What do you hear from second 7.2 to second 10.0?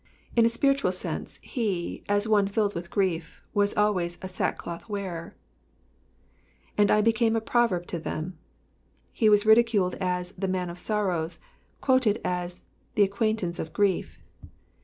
a proverb to thetn,"" He was ridiculed